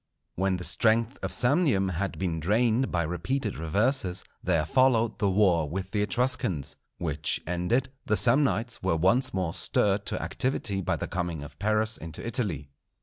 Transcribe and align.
When 0.33 0.57
the 0.57 0.63
strength 0.63 1.19
of 1.21 1.31
Samnium 1.31 1.89
had 1.91 2.17
been 2.17 2.39
drained 2.39 2.91
by 2.91 3.03
repeated 3.03 3.55
reverses, 3.59 4.23
there 4.43 4.65
followed 4.65 5.19
the 5.19 5.29
war 5.29 5.69
with 5.69 5.91
the 5.91 6.01
Etruscans; 6.01 6.75
which 6.97 7.39
ended, 7.45 7.91
the 8.07 8.17
Samnites 8.17 8.81
were 8.81 8.97
once 8.97 9.31
more 9.31 9.53
stirred 9.53 10.07
to 10.07 10.19
activity 10.19 10.81
by 10.81 10.95
the 10.95 11.07
coming 11.07 11.43
of 11.43 11.59
Pyrrhus 11.59 11.97
into 11.97 12.25
Italy. 12.25 12.71